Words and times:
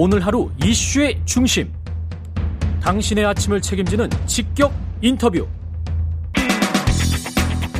오늘 0.00 0.24
하루 0.24 0.48
이슈의 0.62 1.20
중심. 1.24 1.72
당신의 2.80 3.24
아침을 3.24 3.60
책임지는 3.60 4.08
직격 4.26 4.72
인터뷰. 5.02 5.44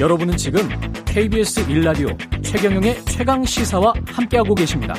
여러분은 0.01 0.37
지금 0.37 0.69
KBS 1.05 1.71
일라디오 1.71 2.09
최경영의 2.43 3.05
최강 3.05 3.45
시사와 3.45 3.93
함께하고 4.09 4.57
계십니다. 4.57 4.95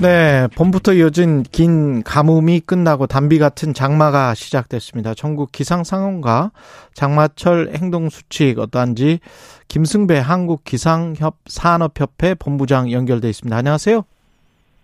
네, 0.00 0.48
봄부터 0.56 0.94
이어진 0.94 1.44
긴 1.44 2.02
가뭄이 2.02 2.58
끝나고 2.58 3.06
단비 3.06 3.38
같은 3.38 3.72
장마가 3.72 4.34
시작됐습니다. 4.34 5.14
전국 5.14 5.52
기상상황과 5.52 6.50
장마철 6.94 7.70
행동수칙 7.76 8.58
어떠한지 8.58 9.20
김승배 9.68 10.18
한국기상협 10.18 11.36
산업협회 11.46 12.34
본부장 12.34 12.90
연결돼 12.90 13.28
있습니다. 13.28 13.56
안녕하세요. 13.56 14.02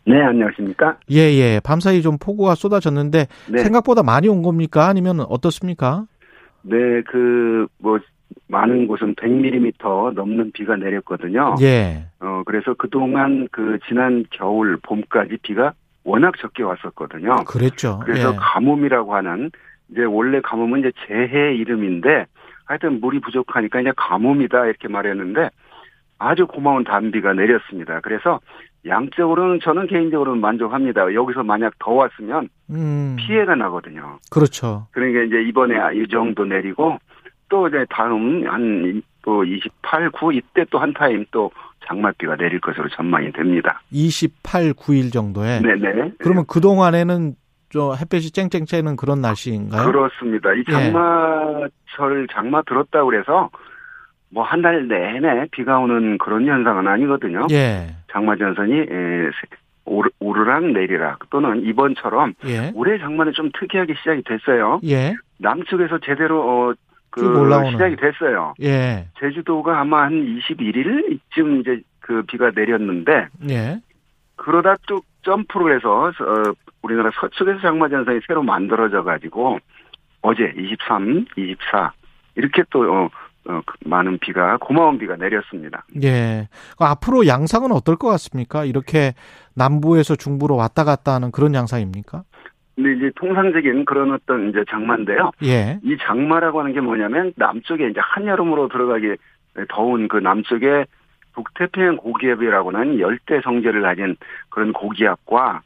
네, 0.07 0.23
안녕하십니까? 0.23 0.99
예, 1.11 1.17
예. 1.35 1.61
밤사이 1.65 2.01
좀 2.01 2.17
폭우가 2.17 2.55
쏟아졌는데 2.55 3.27
네. 3.51 3.59
생각보다 3.59 4.05
많이 4.05 4.29
온 4.29 4.43
겁니까? 4.43 4.87
아니면 4.87 5.21
어떻습니까? 5.21 6.05
네, 6.63 7.03
그, 7.03 7.67
뭐, 7.79 7.99
많은 8.47 8.87
곳은 8.87 9.17
100mm 9.17 10.15
넘는 10.15 10.53
비가 10.53 10.77
내렸거든요. 10.77 11.57
예. 11.61 12.07
어, 12.21 12.43
그래서 12.47 12.75
그동안 12.75 13.49
그 13.51 13.79
지난 13.89 14.25
겨울, 14.31 14.79
봄까지 14.81 15.39
비가 15.43 15.73
워낙 16.05 16.35
적게 16.39 16.63
왔었거든요. 16.63 17.45
그랬죠. 17.45 18.01
그래서 18.05 18.33
예. 18.33 18.37
가뭄이라고 18.39 19.15
하는 19.15 19.51
이제 19.91 20.05
원래 20.05 20.41
가뭄은 20.41 20.81
이제 20.81 20.93
재해 21.09 21.55
이름인데 21.57 22.27
하여튼 22.65 23.01
물이 23.01 23.21
부족하니까 23.21 23.81
이제 23.81 23.93
가뭄이다 23.97 24.67
이렇게 24.67 24.89
말했는데 24.89 25.51
아주 26.19 26.47
고마운 26.47 26.85
단비가 26.85 27.33
내렸습니다. 27.33 28.01
그래서 28.01 28.41
양적으로는 28.87 29.61
저는 29.63 29.87
개인적으로는 29.87 30.41
만족합니다. 30.41 31.13
여기서 31.15 31.43
만약 31.43 31.73
더 31.79 31.93
왔으면 31.93 32.49
음. 32.71 33.17
피해가 33.19 33.55
나거든요. 33.55 34.19
그렇죠. 34.31 34.87
그러니까 34.93 35.23
이제 35.23 35.43
이번에 35.49 35.75
이 35.95 36.07
정도 36.09 36.45
내리고 36.45 36.99
또 37.49 37.69
이제 37.69 37.85
다음 37.91 38.47
한 38.47 39.03
또 39.27 39.45
28, 39.45 40.11
9 40.11 40.35
이때 40.35 40.65
또 40.71 40.79
한 40.79 40.93
타임 40.95 41.25
또 41.33 41.51
장맛비가 41.89 42.37
내릴 42.37 42.61
것으로 42.61 42.89
전망이 42.91 43.33
됩니다. 43.33 43.81
28, 43.91 44.73
9일 44.75 45.13
정도에. 45.13 45.61
네네. 45.63 46.13
그러면 46.21 46.45
그 46.47 46.61
동안에는 46.61 47.35
저 47.71 47.95
햇볕이 48.01 48.31
쨍쨍 48.31 48.67
쬐는 48.67 48.97
그런 48.97 49.21
날씨인가요? 49.21 49.85
그렇습니다. 49.91 50.53
이 50.55 50.63
장마철 50.65 52.29
장마 52.33 52.63
들었다 52.63 53.05
그래서 53.05 53.51
뭐 54.31 54.45
한 54.45 54.63
달 54.63 54.87
내내 54.89 55.47
비가 55.51 55.79
오는 55.79 56.19
그런 56.19 56.47
현상은 56.47 56.87
아니거든요. 56.87 57.47
예. 57.51 57.97
장마 58.17 58.35
전선이 58.37 58.73
에, 58.73 59.31
오르, 59.85 60.09
오르락 60.21 60.65
내리락 60.65 61.29
또는 61.29 61.63
이번처럼 61.67 62.33
예. 62.47 62.73
올해 62.75 62.99
장마는 62.99 63.35
좀 63.35 63.51
특이하게 63.53 63.95
시작이 63.95 64.23
됐어요. 64.23 64.81
예. 64.85 65.15
남쪽에서 65.39 65.99
제대로 65.99 66.41
어, 66.41 66.75
그. 67.11 67.71
시작이 67.73 67.97
됐어요. 67.97 68.55
예. 68.63 69.07
제주도가 69.21 69.81
아마 69.81 70.05
한 70.05 70.13
21일 70.13 71.13
이쯤 71.13 71.61
이제 71.61 71.81
그 72.01 72.23
비가 72.23 72.51
내렸는데 72.55 73.29
예. 73.51 73.81
그러다 74.37 74.77
쭉 74.87 75.05
점프를 75.23 75.77
해서 75.77 76.07
어, 76.07 76.53
우리나라 76.81 77.11
서쪽에서 77.21 77.61
장마 77.61 77.89
전선이 77.91 78.21
새로 78.27 78.43
만들어져 78.43 79.03
가지고 79.03 79.59
어제 80.23 80.55
23, 80.57 81.27
24 81.37 81.93
이렇게 82.37 82.63
또 82.71 82.81
어, 82.91 83.11
어, 83.49 83.61
그 83.65 83.77
많은 83.85 84.19
비가 84.19 84.57
고마운 84.59 84.99
비가 84.99 85.17
내렸습니다. 85.17 85.85
예. 86.03 86.49
그 86.77 86.85
앞으로 86.85 87.27
양상은 87.27 87.73
어떨 87.73 87.97
것 87.97 88.09
같습니까? 88.09 88.65
이렇게 88.65 89.15
남부에서 89.55 90.17
중부로 90.17 90.57
왔다 90.57 90.85
갔다 90.85 91.15
하는 91.15 91.31
그런 91.31 91.55
양상입니까? 91.55 92.25
근데 92.75 92.93
이제 92.93 93.11
통상적인 93.17 93.85
그런 93.87 94.13
어떤 94.13 94.51
이제 94.51 94.65
장마인데요. 94.69 95.31
예. 95.45 95.79
이 95.83 95.97
장마라고 96.07 96.61
하는 96.61 96.75
게 96.75 96.81
뭐냐면 96.81 97.33
남쪽에 97.37 97.89
이제 97.89 98.01
한여름으로 98.03 98.69
들어가기 98.69 99.17
더운 99.71 100.09
그 100.09 100.19
남쪽에 100.19 100.85
북태평양 101.33 101.97
고기압이라고는 101.97 102.99
열대 102.99 103.41
성질을 103.43 103.83
가진 103.83 104.17
그런 104.51 104.73
고기압과 104.73 105.63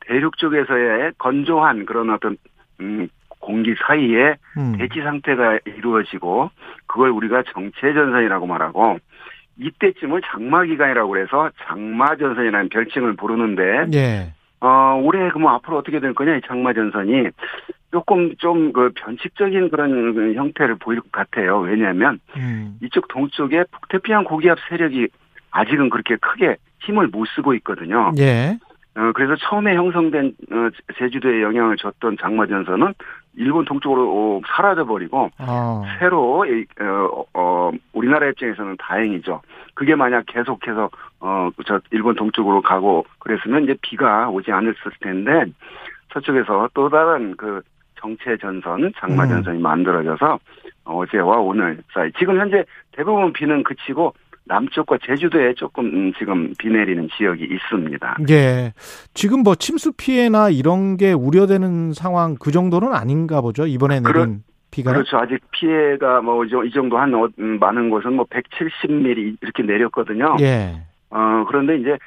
대륙 0.00 0.36
쪽에서의 0.38 1.12
건조한 1.18 1.86
그런 1.86 2.10
어떤 2.10 2.36
음 2.80 3.08
공기 3.46 3.74
사이에 3.86 4.34
음. 4.58 4.74
대기 4.76 5.00
상태가 5.00 5.60
이루어지고 5.64 6.50
그걸 6.86 7.10
우리가 7.10 7.44
정체 7.52 7.94
전선이라고 7.94 8.46
말하고 8.46 8.98
이때쯤을 9.58 10.20
장마 10.26 10.64
기간이라고 10.64 11.16
해서 11.16 11.50
장마 11.64 12.16
전선이라는 12.16 12.68
별칭을 12.70 13.14
부르는데 13.14 13.86
예. 13.94 14.32
어 14.60 15.00
올해 15.00 15.30
그뭐 15.30 15.50
앞으로 15.52 15.78
어떻게 15.78 16.00
될 16.00 16.12
거냐 16.12 16.36
이 16.36 16.40
장마 16.46 16.72
전선이 16.72 17.28
조금 17.92 18.34
좀 18.36 18.72
그 18.72 18.90
변칙적인 18.96 19.70
그런 19.70 20.14
그 20.14 20.34
형태를 20.34 20.74
보일 20.74 21.00
것 21.00 21.12
같아요. 21.12 21.60
왜냐하면 21.60 22.18
음. 22.36 22.78
이쪽 22.82 23.06
동쪽에 23.08 23.64
북태평양 23.70 24.24
고기압 24.24 24.58
세력이 24.68 25.08
아직은 25.52 25.88
그렇게 25.88 26.16
크게 26.16 26.56
힘을 26.80 27.06
못 27.06 27.26
쓰고 27.34 27.54
있거든요. 27.54 28.12
예. 28.18 28.58
어, 28.96 29.12
그래서 29.14 29.36
처음에 29.36 29.74
형성된 29.74 30.34
어, 30.50 30.68
제주도에 30.98 31.42
영향을 31.42 31.76
줬던 31.76 32.16
장마전선은 32.20 32.94
일본 33.36 33.66
동쪽으로 33.66 34.10
어, 34.10 34.40
사라져버리고 34.46 35.30
어. 35.38 35.84
새로 35.98 36.46
이, 36.46 36.64
어, 36.80 37.24
어, 37.34 37.70
우리나라 37.92 38.26
입장에서는 38.28 38.76
다행이죠. 38.78 39.42
그게 39.74 39.94
만약 39.94 40.24
계속해서 40.26 40.90
어, 41.20 41.50
저 41.66 41.78
일본 41.90 42.14
동쪽으로 42.14 42.62
가고 42.62 43.04
그랬으면 43.18 43.64
이제 43.64 43.76
비가 43.82 44.30
오지 44.30 44.50
않았을 44.50 44.92
텐데 45.00 45.44
서쪽에서 46.14 46.70
또 46.72 46.88
다른 46.88 47.36
그 47.36 47.60
정체 48.00 48.38
전선, 48.38 48.92
장마 48.98 49.24
음. 49.24 49.28
전선이 49.28 49.58
만들어져서 49.60 50.38
어제와 50.84 51.38
오늘 51.38 51.82
사이 51.92 52.10
지금 52.18 52.38
현재 52.38 52.64
대부분 52.92 53.32
비는 53.34 53.62
그치고 53.62 54.14
남쪽과 54.46 54.98
제주도에 55.04 55.54
조금 55.54 55.86
음, 55.86 56.12
지금 56.18 56.52
비 56.58 56.68
내리는 56.68 57.08
지역이 57.16 57.44
있습니다. 57.44 58.18
예. 58.30 58.72
지금 59.12 59.42
뭐 59.42 59.54
침수 59.54 59.92
피해나 59.92 60.50
이런 60.50 60.96
게 60.96 61.12
우려되는 61.12 61.92
상황 61.94 62.36
그 62.38 62.52
정도는 62.52 62.94
아닌가 62.94 63.40
보죠. 63.40 63.66
이번에 63.66 64.00
내린 64.00 64.12
그렇- 64.12 64.26
비가. 64.70 64.92
그렇죠. 64.92 65.16
아직 65.18 65.38
피해가 65.50 66.20
뭐 66.22 66.44
이 66.44 66.70
정도 66.72 66.98
한 66.98 67.12
어, 67.14 67.28
음, 67.38 67.58
많은 67.58 67.90
곳은 67.90 68.12
뭐 68.14 68.24
170mm 68.26 69.38
이렇게 69.42 69.62
내렸거든요. 69.62 70.36
예. 70.40 70.82
어 71.10 71.44
그런데 71.48 71.76
이제 71.78 71.98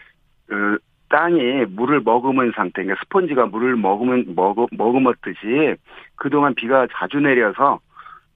그 0.48 0.78
땅이 1.10 1.66
물을 1.70 2.02
머금은 2.02 2.52
상태, 2.56 2.84
그러니까 2.84 3.04
스펀지가 3.04 3.48
물을 3.48 3.76
머금은 3.76 4.34
머금 4.36 4.68
머금었듯이 4.72 5.76
그동안 6.16 6.54
비가 6.54 6.86
자주 6.94 7.20
내려서 7.20 7.80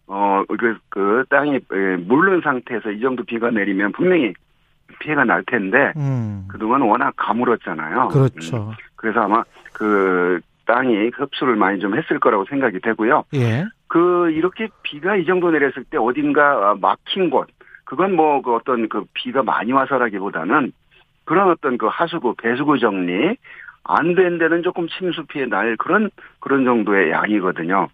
어 0.07 0.43
그 0.47 0.77
그 0.89 1.23
땅이 1.29 1.55
에, 1.55 1.95
물른 1.97 2.41
상태에서 2.41 2.91
이 2.91 2.99
정도 2.99 3.23
비가 3.23 3.49
내리면 3.49 3.91
분명히 3.93 4.33
피해가 4.99 5.23
날 5.23 5.43
텐데 5.45 5.91
음. 5.95 6.45
그동안 6.49 6.81
워낙 6.81 7.13
가물었잖아요. 7.15 8.03
음, 8.03 8.07
그렇죠. 8.09 8.73
그래서 8.95 9.21
아마 9.21 9.43
그 9.73 10.39
땅이 10.65 11.09
흡수를 11.13 11.55
많이 11.55 11.79
좀 11.79 11.97
했을 11.97 12.19
거라고 12.19 12.45
생각이 12.45 12.79
되고요. 12.79 13.23
예. 13.35 13.65
그 13.87 14.29
이렇게 14.31 14.67
비가 14.83 15.15
이 15.15 15.25
정도 15.25 15.51
내렸을 15.51 15.83
때 15.85 15.97
어딘가 15.97 16.75
막힌 16.79 17.29
곳 17.29 17.47
그건 17.85 18.15
뭐 18.15 18.41
그 18.41 18.53
어떤 18.55 18.87
그 18.89 19.03
비가 19.13 19.43
많이 19.43 19.71
와서라기보다는 19.71 20.71
그런 21.25 21.49
어떤 21.49 21.77
그 21.77 21.87
하수구 21.87 22.35
배수구 22.35 22.79
정리 22.79 23.35
안 23.85 24.15
된 24.15 24.37
데는 24.37 24.63
조금 24.63 24.87
침수 24.87 25.25
피해 25.25 25.45
날 25.45 25.75
그런 25.77 26.09
그런 26.39 26.63
정도의 26.65 27.11
양이거든요. 27.11 27.89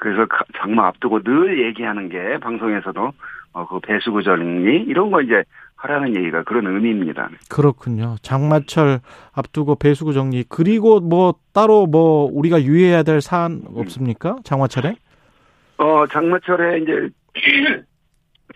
그래서 0.00 0.26
가- 0.26 0.44
장마 0.56 0.86
앞두고 0.88 1.22
늘 1.22 1.62
얘기하는 1.66 2.08
게 2.08 2.38
방송에서도 2.38 3.12
어 3.52 3.66
그 3.66 3.80
배수구 3.80 4.22
정리 4.22 4.82
이런 4.84 5.10
거 5.10 5.20
이제 5.20 5.42
하라는 5.76 6.14
얘기가 6.16 6.42
그런 6.44 6.66
의미입니다. 6.66 7.28
그렇군요. 7.48 8.14
장마철 8.22 9.00
앞두고 9.32 9.74
배수구 9.76 10.12
정리 10.12 10.44
그리고 10.48 11.00
뭐 11.00 11.34
따로 11.52 11.86
뭐 11.86 12.28
우리가 12.32 12.62
유의해야 12.62 13.02
될 13.02 13.20
사안 13.20 13.62
없습니까? 13.74 14.36
장마철에? 14.44 14.94
어 15.78 16.06
장마철에 16.06 16.78
이제 16.80 17.08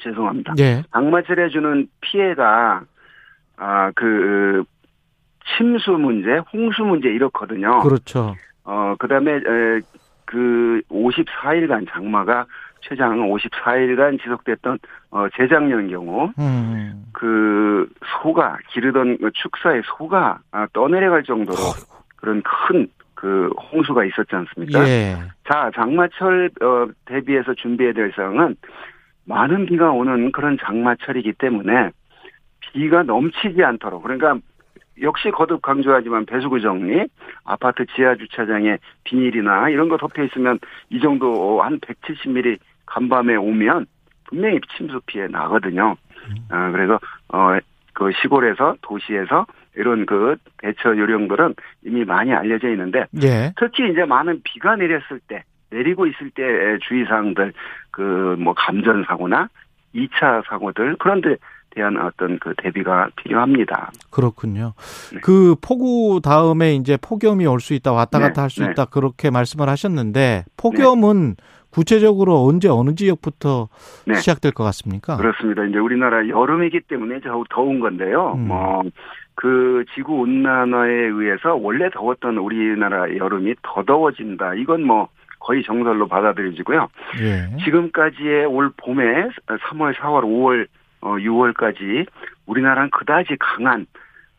죄송합니다. 0.01 0.55
예. 0.59 0.83
장마철에 0.93 1.49
주는 1.49 1.89
피해가 2.01 2.83
아그 3.57 4.65
침수 5.57 5.93
문제, 5.93 6.39
홍수 6.53 6.83
문제 6.83 7.09
이렇거든요. 7.09 7.81
그렇죠. 7.81 8.35
어 8.65 8.95
그다음에 8.99 9.33
에, 9.33 9.41
그 10.25 10.81
54일간 10.91 11.87
장마가 11.91 12.47
최장 12.81 13.19
54일간 13.31 14.23
지속됐던 14.23 14.79
어 15.11 15.27
재작년 15.37 15.89
경우 15.89 16.33
음. 16.39 17.05
그 17.13 17.89
소가 18.23 18.59
기르던 18.73 19.19
그 19.19 19.31
축사의 19.33 19.83
소가 19.87 20.41
아, 20.51 20.67
떠내려갈 20.73 21.23
정도로 21.23 21.57
그런 22.17 22.43
큰 22.43 22.89
그 23.25 23.49
홍수가 23.73 24.05
있었지 24.05 24.37
않습니까? 24.37 24.87
예. 24.87 25.17
자, 25.49 25.71
장마철 25.75 26.51
어, 26.61 26.87
대비해서 27.07 27.55
준비해야 27.55 27.95
될 27.95 28.13
사항은 28.15 28.55
많은 29.25 29.65
비가 29.65 29.91
오는 29.93 30.31
그런 30.31 30.59
장마철이기 30.61 31.33
때문에 31.39 31.89
비가 32.61 33.03
넘치지 33.03 33.65
않도록 33.65 34.03
그러니까 34.03 34.37
역시 35.03 35.31
거듭 35.31 35.63
강조하지만 35.63 36.27
배수구 36.27 36.61
정리, 36.61 37.07
아파트 37.45 37.85
지하 37.95 38.15
주차장에 38.15 38.79
비닐이나 39.05 39.69
이런 39.69 39.89
거 39.89 39.97
덮여 39.97 40.25
있으면 40.25 40.59
이 40.91 41.01
정도 41.01 41.63
한 41.63 41.81
170mm 41.81 42.59
간밤에 42.87 43.37
오면 43.37 43.87
분명히 44.25 44.61
침수 44.77 45.01
피해 45.07 45.27
나거든요. 45.27 45.97
어, 46.51 46.71
그래서 46.73 46.99
어, 47.29 47.59
그 47.93 48.11
시골에서 48.23 48.77
도시에서 48.83 49.47
이런 49.77 50.07
그 50.07 50.37
대처 50.59 50.97
요령들은 50.97 51.55
이미 51.85 52.05
많이 52.05 52.33
알려져 52.33 52.71
있는데 52.71 53.07
예. 53.23 53.53
특히 53.57 53.91
이제 53.91 54.05
많은 54.05 54.41
비가 54.45 54.77
내렸을 54.77 55.21
때 55.27 55.43
내리고 55.71 56.07
있을 56.07 56.31
때 56.31 56.79
주의사항들 56.87 57.53
그 57.91 58.37
뭐 58.39 58.55
감전 58.55 59.05
사고나 59.05 59.49
2차 59.95 60.45
사고들 60.49 60.97
그런데 60.99 61.37
대한 61.75 61.97
어떤 62.01 62.39
그 62.39 62.55
대비가 62.59 63.09
필요합니다. 63.17 63.91
그렇군요. 64.11 64.75
네. 65.13 65.21
그 65.21 65.55
폭우 65.61 66.21
다음에 66.21 66.75
이제 66.75 66.97
폭염이 67.01 67.47
올 67.47 67.61
수 67.61 67.75
있다 67.75 67.93
왔다 67.93 68.19
네, 68.19 68.25
갔다 68.27 68.43
할수 68.43 68.63
네. 68.63 68.71
있다 68.73 68.85
그렇게 68.87 69.31
말씀을 69.31 69.69
하셨는데 69.69 70.45
폭염은 70.57 71.37
구체적으로 71.71 72.45
언제 72.45 72.69
어느 72.69 72.95
지역부터 72.95 73.69
네. 74.07 74.15
시작될 74.15 74.53
것 74.53 74.63
같습니까? 74.65 75.17
그렇습니다. 75.17 75.65
이제 75.65 75.79
우리나라 75.79 76.29
여름이기 76.29 76.81
때문에 76.83 77.21
더욱 77.21 77.49
더운 77.49 77.81
건데요. 77.81 78.35
음. 78.37 78.47
뭐그 78.49 79.85
지구 79.95 80.21
온난화에 80.21 80.93
의해서 80.93 81.55
원래 81.55 81.89
더웠던 81.91 82.37
우리나라 82.39 83.15
여름이 83.17 83.55
더 83.63 83.83
더워진다. 83.85 84.55
이건 84.55 84.85
뭐 84.85 85.09
거의 85.41 85.63
정설로 85.65 86.07
받아들여지고요. 86.09 86.89
예. 87.21 87.57
지금까지의 87.65 88.47
올 88.47 88.71
봄에 88.77 89.29
3월, 89.47 89.95
4월, 89.95 90.23
5월, 90.25 90.67
어, 91.05 91.17
6월까지 91.17 92.07
우리나라는 92.47 92.91
그다지 92.91 93.37
강한 93.39 93.87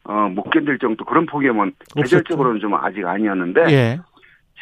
어, 0.03 0.29
못 0.29 0.49
견딜 0.49 0.77
정도 0.79 1.05
그런 1.05 1.25
폭염은 1.25 1.73
계절적으로는 1.95 2.59
좀 2.59 2.73
아직 2.73 3.05
아니었는데 3.05 3.65
예. 3.69 3.99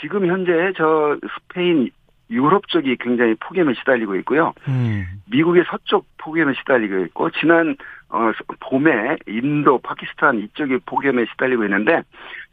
지금 0.01 0.27
현재 0.27 0.73
저 0.77 1.17
스페인 1.35 1.89
유럽 2.29 2.67
쪽이 2.67 2.97
굉장히 2.99 3.35
폭염에 3.35 3.73
시달리고 3.73 4.15
있고요. 4.17 4.53
음. 4.67 5.05
미국의 5.31 5.63
서쪽 5.69 6.05
폭염에 6.17 6.53
시달리고 6.59 6.99
있고 7.05 7.29
지난 7.31 7.75
어 8.09 8.31
봄에 8.59 9.17
인도, 9.27 9.77
파키스탄 9.79 10.39
이쪽이 10.39 10.79
폭염에 10.85 11.25
시달리고 11.31 11.63
있는데 11.65 12.01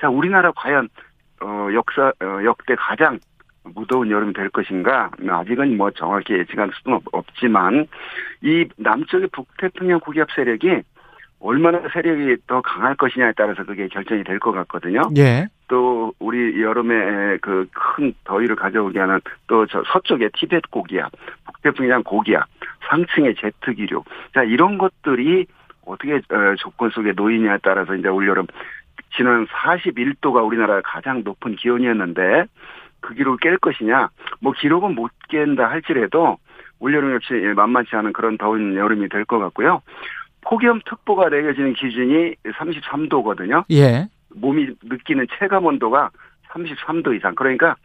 자 0.00 0.08
우리나라 0.08 0.52
과연 0.52 0.88
어 1.43 1.69
역사 1.73 2.12
어, 2.20 2.44
역대 2.44 2.75
가장 2.76 3.19
무더운 3.65 4.11
여름이 4.11 4.33
될 4.33 4.49
것인가 4.51 5.11
아직은 5.29 5.77
뭐 5.77 5.91
정확히 5.91 6.35
예측할 6.35 6.71
수는 6.83 6.97
없- 6.97 7.05
없지만 7.12 7.87
이 8.43 8.67
남쪽의 8.77 9.29
북태평양 9.33 10.01
고기압 10.01 10.29
세력이 10.35 10.83
얼마나 11.43 11.81
세력이 11.93 12.37
더 12.47 12.61
강할 12.61 12.95
것이냐에 12.97 13.33
따라서 13.37 13.65
그게 13.65 13.89
결정이 13.89 14.25
될 14.25 14.39
것 14.39 14.53
같거든요. 14.53 15.03
예. 15.17 15.47
또 15.69 16.12
우리 16.19 16.61
여름에 16.61 17.39
그 17.39 17.67
큰 17.73 18.12
더위를 18.25 18.57
가져오게 18.57 18.99
하는 18.99 19.21
또 19.47 19.65
저 19.67 19.83
서쪽의 19.93 20.31
티베트 20.35 20.69
고기압, 20.71 21.11
북태평양 21.47 22.03
고기압, 22.03 22.45
상층의 22.89 23.37
제트 23.37 23.73
기류. 23.73 24.03
자 24.35 24.43
이런 24.43 24.77
것들이 24.77 25.47
어떻게 25.87 26.15
어, 26.17 26.55
조건 26.59 26.91
속에 26.91 27.12
놓이냐에 27.12 27.59
따라서 27.62 27.95
이제 27.95 28.09
올 28.09 28.29
여름 28.29 28.47
지난 29.17 29.47
41도가 29.47 30.45
우리나라 30.47 30.81
가장 30.83 31.23
높은 31.25 31.57
기온이었는데 31.57 32.45
그 33.00 33.14
기록을 33.14 33.38
깰 33.38 33.61
것이냐? 33.61 34.08
뭐 34.41 34.52
기록은 34.52 34.94
못 34.94 35.11
깬다 35.29 35.69
할지라도 35.70 36.38
올여름 36.79 37.14
역시 37.14 37.32
만만치 37.35 37.94
않은 37.97 38.12
그런 38.12 38.38
더운 38.38 38.75
여름이 38.76 39.08
될 39.08 39.25
것 39.25 39.38
같고요. 39.38 39.82
폭염 40.43 40.81
특보가 40.85 41.29
내려지는 41.29 41.75
기준이 41.75 42.35
33도거든요. 42.44 43.64
예. 43.70 44.08
몸이 44.35 44.69
느끼는 44.82 45.26
체감 45.38 45.67
온도가 45.67 46.11
33도 46.49 47.14
이상. 47.17 47.35
그러니까 47.35 47.76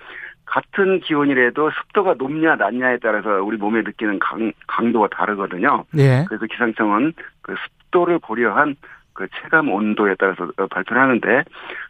같은 0.45 0.99
기온이라도 1.01 1.71
습도가 1.71 2.15
높냐 2.17 2.55
낮냐에 2.55 2.97
따라서 3.01 3.43
우리 3.43 3.57
몸에 3.57 3.81
느끼는 3.81 4.19
강, 4.19 4.51
강도가 4.67 5.07
다르거든요. 5.09 5.83
예. 5.97 6.23
그래서 6.27 6.45
기상청은 6.45 7.13
그 7.41 7.55
습도를 7.85 8.19
고려한 8.19 8.75
그 9.13 9.27
체감 9.41 9.69
온도에 9.71 10.15
따라서 10.19 10.47
어, 10.57 10.67
발표를 10.67 11.01
하는데 11.01 11.43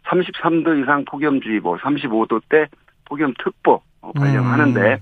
33도 0.05 0.81
이상 0.81 1.05
폭염주의보, 1.05 1.77
35도 1.77 2.41
때 2.49 2.67
폭염특보 3.05 3.81
어, 4.01 4.11
발령하는데 4.13 4.93
음. 4.93 4.97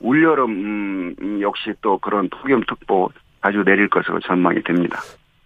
올여름 0.00 0.50
음, 0.50 1.14
음, 1.20 1.40
역시 1.40 1.72
또 1.80 1.98
그런 1.98 2.28
폭염특보 2.28 3.10
아주 3.40 3.62
내릴 3.64 3.88
것으로 3.88 4.20
전망이 4.20 4.62
됩니다. 4.62 4.98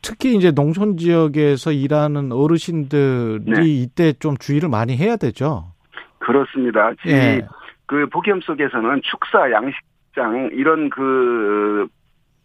특히 0.03 0.35
이제 0.35 0.51
농촌 0.51 0.97
지역에서 0.97 1.73
일하는 1.73 2.33
어르신들이 2.33 3.43
네. 3.45 3.65
이때 3.67 4.13
좀 4.15 4.37
주의를 4.39 4.69
많이 4.69 4.97
해야 4.97 5.17
되죠. 5.17 5.73
그렇습니다. 6.19 6.93
지- 7.03 7.09
예. 7.11 7.47
그 7.87 8.07
폭염 8.09 8.41
속에서는 8.41 9.03
축사, 9.05 9.51
양식장 9.51 10.51
이런 10.53 10.89
그 10.91 11.87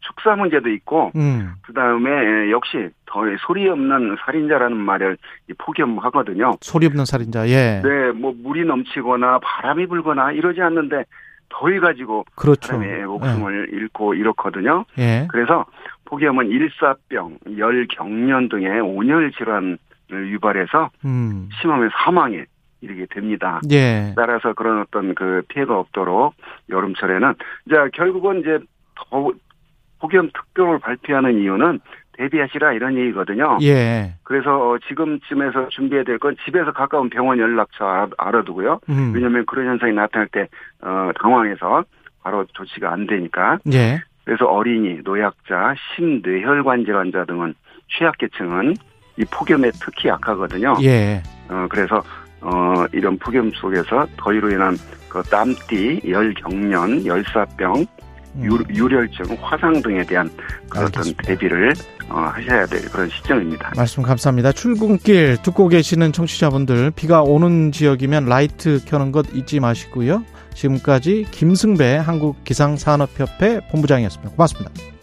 축사 0.06 0.36
문제도 0.36 0.70
있고 0.70 1.12
음. 1.16 1.54
그 1.64 1.74
다음에 1.74 2.52
역시 2.52 2.90
더 3.06 3.22
소리 3.46 3.68
없는 3.68 4.18
살인자라는 4.26 4.78
말을 4.78 5.18
이 5.50 5.54
폭염하거든요. 5.58 6.58
소리 6.62 6.86
없는 6.86 7.06
살인자. 7.06 7.48
예. 7.50 7.82
네, 7.84 8.12
뭐 8.12 8.34
물이 8.38 8.66
넘치거나 8.66 9.40
바람이 9.42 9.88
불거나 9.88 10.32
이러지 10.32 10.62
않는데 10.62 11.06
더위 11.50 11.80
가지고 11.80 12.26
그렇죠. 12.36 12.68
사람의 12.68 13.06
목숨을 13.06 13.70
잃고 13.72 14.14
이렇거든요. 14.16 14.86
예. 14.98 15.28
그래서 15.30 15.66
폭염은 16.06 16.48
일사병, 16.48 17.40
열, 17.58 17.88
경련 17.88 18.50
등의 18.50 18.82
온열 18.82 19.32
질환을 19.32 19.78
유발해서 20.12 20.90
음. 21.06 21.50
심하면 21.62 21.90
사망에 22.04 22.46
이르게 22.82 23.08
됩니다. 23.10 23.62
예. 23.72 24.14
따라서 24.16 24.54
그런 24.54 24.82
어떤 24.82 25.16
그 25.16 25.42
피해가 25.48 25.80
없도록 25.80 26.36
여름철에는 26.70 27.34
이제 27.66 27.76
결국은 27.94 28.42
이제 28.42 28.60
더 28.96 29.32
폭염 30.06 30.30
특보를 30.32 30.80
발표하는 30.80 31.40
이유는 31.40 31.80
대비하시라 32.18 32.74
이런 32.74 32.96
얘기거든요. 32.98 33.58
예. 33.64 34.14
그래서 34.24 34.70
어, 34.70 34.78
지금쯤에서 34.88 35.68
준비해야 35.70 36.04
될 36.06 36.18
건 36.20 36.36
집에서 36.46 36.72
가까운 36.72 37.10
병원 37.10 37.40
연락처 37.40 37.86
알아- 37.86 38.14
알아두고요. 38.18 38.80
음. 38.90 39.12
왜냐하면 39.14 39.46
그런 39.46 39.66
현상이 39.68 39.94
나타날 39.94 40.28
때 40.32 40.48
어, 40.82 41.10
당황해서 41.22 41.84
바로 42.24 42.46
조치가 42.54 42.92
안 42.92 43.06
되니까. 43.08 43.58
예. 43.74 44.00
그래서 44.24 44.46
어린이, 44.46 45.00
노약자, 45.04 45.76
심뇌혈관 45.96 46.86
질환자 46.86 47.26
등은 47.26 47.54
취약계층은 47.98 48.74
이 49.18 49.26
폭염에 49.32 49.70
특히 49.82 50.10
약하거든요. 50.10 50.76
예. 50.84 51.22
어, 51.50 51.68
그래서, 51.70 52.02
어, 52.42 52.86
이런 52.94 53.18
폭염 53.20 53.52
속에서 53.52 54.06
더위로 54.18 54.50
인한 54.52 54.76
그 55.10 55.22
땀띠, 55.24 56.02
열 56.10 56.34
경련, 56.34 57.06
열사병, 57.06 57.76
음. 57.82 57.86
유, 58.42 58.64
유혈증, 58.70 59.38
화상 59.42 59.82
등에 59.82 60.04
대한 60.04 60.30
그런 60.70 60.86
어떤. 60.86 61.14
대비를 61.24 61.74
어, 62.10 62.20
하셔야 62.20 62.66
될 62.66 62.82
그런 62.90 63.10
시점입니다. 63.10 63.72
말씀 63.76 64.04
감사합니다. 64.04 64.52
출근길 64.52 65.38
듣고 65.42 65.68
계시는 65.68 66.12
청취자분들 66.12 66.92
비가 66.92 67.22
오는 67.22 67.72
지역이면 67.72 68.26
라이트 68.26 68.84
켜는 68.86 69.12
것 69.12 69.26
잊지 69.34 69.60
마시고요. 69.60 70.24
지금까지 70.54 71.26
김승배 71.32 71.98
한국기상산업협회 71.98 73.68
본부장이었습니다. 73.72 74.32
고맙습니다. 74.32 74.95